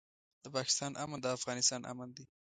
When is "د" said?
0.43-0.45, 1.21-1.25